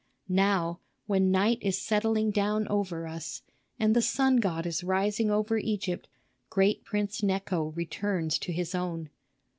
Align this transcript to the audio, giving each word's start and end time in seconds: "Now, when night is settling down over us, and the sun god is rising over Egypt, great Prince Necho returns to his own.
"Now, 0.27 0.79
when 1.05 1.29
night 1.29 1.59
is 1.61 1.79
settling 1.79 2.31
down 2.31 2.67
over 2.69 3.05
us, 3.05 3.43
and 3.79 3.95
the 3.95 4.01
sun 4.01 4.37
god 4.37 4.65
is 4.65 4.83
rising 4.83 5.29
over 5.29 5.59
Egypt, 5.59 6.07
great 6.49 6.83
Prince 6.83 7.21
Necho 7.21 7.65
returns 7.75 8.39
to 8.39 8.51
his 8.51 8.73
own. 8.73 9.11